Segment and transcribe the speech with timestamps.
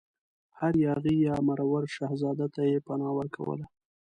[0.59, 3.65] هر یاغي یا مرور شهزاده ته یې پناه ورکوله.